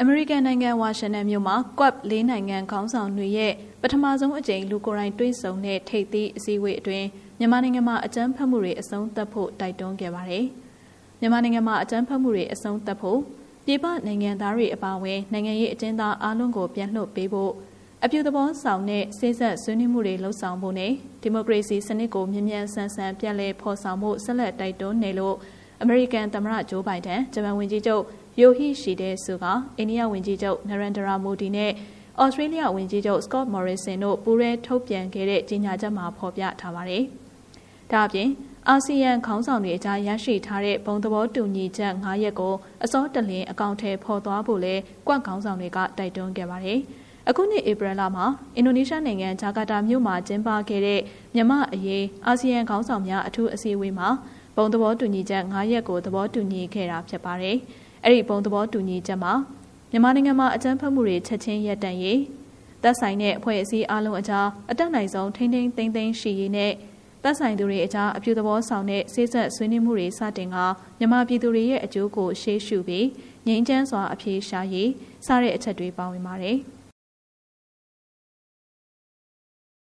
[0.00, 3.52] အမေရိကန်နိုင်ငံဝါရှင်တန်မြို့မှာ QUAD လေးနိုင်ငံခေါင်းဆောင်တွေရဲ့
[3.82, 7.06] ပထမဆုံးအကြိမ်လူကိုယ်တိုင်တွေ့ဆုံတဲ့ထိပ်သီးအစည်းအဝေးအတွင်း
[7.38, 10.44] မြန်မာနိုင်ငံမှာအကြမ်းဖက်မှုတွေအဆုံးသတ်ဖို့တိုက်တွန်းခဲ့ပါတယ်။
[11.20, 13.18] မြန်မာနိုင်ငံမှာအကြမ်းဖက်မှုတွေအဆုံးသတ်ဖို့
[13.66, 17.52] ပြည်ပနိုင်ငံသားတွေအပါအဝင်နိုင်ငံရေးအကျဉ်းသားအလုံးကိုပြန်လွှတ်ပေးဖို့
[18.04, 20.92] အပြုသဘောဆောင်တဲ့စိစက်ဆွေးနွေးမှုတွေလှုပ်ဆောင်ဖို့နဲ့
[21.22, 25.36] ဒီမိုကရေစီစနစ်ကိုမြ мян ဆန်းဆန်းပြန်လည်ဖော်ဆောင်ဖို့ဆက်လက်တိုက်တွန်းနေလို့
[25.82, 28.02] အမေရိကန်သမ္မတဂျိုးဘိုင်ဒန်ဂျပန်ဝန်ကြီးချုပ်
[28.39, 29.45] ယိုဟိရှိတဲ့ဆူက
[29.77, 31.71] အိန္ဒိယဝန်ကြီးချုပ်နရန်ဒရာမိုဒီနဲ့
[32.21, 37.03] ဩစတြေးလျဝန်ကြီးချုပ်စကော့မော်ရီဆင်တို့ပူးရဲထုတ်ပြန်ခဲ့တဲ့ကြေညာချက်မှာဖော်ပြထားပါတယ်။
[37.91, 38.29] ဒါအပြင်
[38.67, 42.53] အာဆီယံခေါင်းဆောင်တွေအကြားရရှိထားတဲ့ဘုံသဘောတူညီချက်၅ရက်ကို
[42.83, 44.75] အစောတလင်းအကောင့်ထဲပေါ်သွားဖို့လဲ
[45.07, 46.79] ကွက်ခေါင်းဆောင်တွေကတိုက်တွန်းခဲ့ပါတယ်။
[47.29, 51.01] အခုနှစ်ဧပြီလမှာအင်ဒိုနီးရှားနိုင်ငံဂျာကာတာမြို့မှာကျင်းပခဲ့တဲ့
[51.35, 54.09] မြမအရေးအာဆီယံခေါင်းဆောင်များအထူးအစည်းအဝေးမှာ
[54.55, 57.57] ဘုံသဘောတူညီချက်၅ရက်ကိုသဘောတူညီခဲ့တာဖြစ်ပါတယ်။
[58.03, 59.33] အဲ့ဒီဘုံသဘောတူညီချက်မှာ
[59.91, 62.19] မြန်မာနိုင်ငံမှာအကြမ်းဖက်မှုတွေချက်ချင်းရပ်တန့်ရေး
[62.83, 66.73] သက်ဆိုင်တဲ့အဖွဲ့အစည်းအလုံးအကြားအတက်နိုင်ဆုံးထိန်းထိန်းသိမ်းသိမ်းရှိရေးနဲ့
[67.23, 70.57] သက်ဆိုင်သူတွေအကြားအပြုသဘောဆောင်တဲ့စိစက်ဆွေးနွေးမှုတွေစတင်က
[70.99, 73.05] မြန်မာပြည်သူတွေရဲ့အကျိုးကိုရှေးရှုပြီး
[73.47, 74.89] ငြိမ်းချမ်းစွာအပြေရှားရေး
[75.25, 76.59] စတဲ့အချက်တွေပါဝင်ပါတယ်။